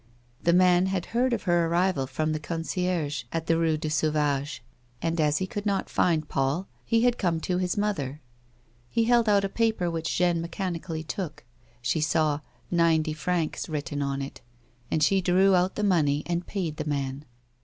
The 0.41 0.51
man 0.51 0.87
had 0.87 1.05
heard 1.13 1.31
of 1.31 1.43
her 1.43 1.67
arrival 1.67 2.07
from 2.07 2.31
the 2.33 2.39
concierge 2.39 3.25
at 3.31 3.45
the 3.45 3.53
Eue 3.53 3.77
du 3.79 3.87
Sauvage, 3.87 4.63
and 4.99 5.21
as 5.21 5.37
he 5.37 5.45
could 5.45 5.63
not 5.67 5.91
find 5.91 6.27
Paul 6.27 6.67
he 6.83 7.03
had 7.03 7.19
come 7.19 7.39
tc 7.39 7.59
his 7.59 7.77
mother. 7.77 8.19
He 8.89 9.03
held 9.03 9.29
out 9.29 9.43
a 9.43 9.47
paper 9.47 9.91
which 9.91 10.17
Jeanne 10.17 10.41
mechanically 10.41 11.03
took; 11.03 11.45
she 11.83 12.01
saw" 12.01 12.39
90 12.71 13.13
francs" 13.13 13.69
written 13.69 14.01
on 14.01 14.23
it, 14.23 14.41
and 14.89 15.03
she 15.03 15.21
drew 15.21 15.53
out 15.53 15.75
the 15.75 15.83
money 15.83 16.23
and 16.25 16.47
paid 16.47 16.77
the 16.77 16.85
man. 16.89 17.23